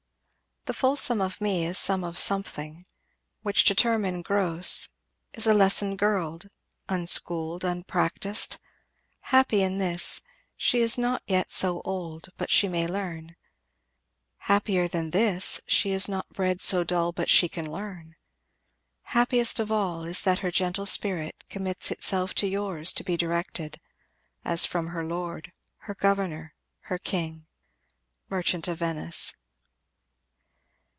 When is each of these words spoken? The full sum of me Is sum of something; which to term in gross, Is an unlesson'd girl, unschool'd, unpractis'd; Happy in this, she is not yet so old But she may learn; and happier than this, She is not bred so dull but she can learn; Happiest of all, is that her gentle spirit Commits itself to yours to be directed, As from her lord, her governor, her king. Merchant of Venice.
The 0.65 0.75
full 0.75 0.95
sum 0.95 1.21
of 1.21 1.41
me 1.41 1.65
Is 1.65 1.79
sum 1.79 2.03
of 2.03 2.19
something; 2.19 2.85
which 3.41 3.63
to 3.65 3.73
term 3.73 4.05
in 4.05 4.21
gross, 4.21 4.89
Is 5.33 5.47
an 5.47 5.53
unlesson'd 5.57 5.97
girl, 5.97 6.39
unschool'd, 6.87 7.63
unpractis'd; 7.63 8.59
Happy 9.21 9.63
in 9.63 9.79
this, 9.79 10.21
she 10.55 10.81
is 10.81 10.99
not 10.99 11.23
yet 11.25 11.49
so 11.49 11.81
old 11.83 12.29
But 12.37 12.51
she 12.51 12.67
may 12.67 12.85
learn; 12.85 13.17
and 13.21 13.35
happier 14.37 14.87
than 14.87 15.09
this, 15.09 15.61
She 15.65 15.89
is 15.93 16.07
not 16.07 16.29
bred 16.29 16.61
so 16.61 16.83
dull 16.83 17.11
but 17.11 17.27
she 17.27 17.49
can 17.49 17.69
learn; 17.69 18.15
Happiest 19.01 19.59
of 19.59 19.71
all, 19.71 20.03
is 20.03 20.21
that 20.21 20.39
her 20.39 20.51
gentle 20.51 20.85
spirit 20.85 21.43
Commits 21.49 21.89
itself 21.89 22.35
to 22.35 22.47
yours 22.47 22.93
to 22.93 23.03
be 23.03 23.17
directed, 23.17 23.79
As 24.45 24.67
from 24.67 24.89
her 24.89 25.03
lord, 25.03 25.53
her 25.79 25.95
governor, 25.95 26.53
her 26.81 26.99
king. 26.99 27.47
Merchant 28.29 28.67
of 28.67 28.77
Venice. 28.77 29.33